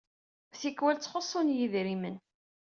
[0.59, 2.15] Tikwal ttxuṣṣun-iyi idrimen.